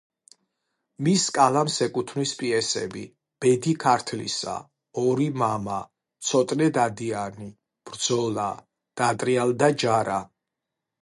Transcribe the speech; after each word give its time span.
მის 1.07 1.25
კალამს 1.33 1.73
ეკუთვნის 1.85 2.31
პიესები: 2.39 3.03
„ბედი 3.45 3.73
ქართლისა“, 3.83 4.55
„ორი 5.03 5.29
მამა“, 5.43 5.77
„ცოტნე 6.31 6.71
დადიანი“, 6.79 7.51
„ბრძოლა“, 7.91 8.49
„დატრიალდა 9.05 9.71
ჯარა“. 9.85 10.19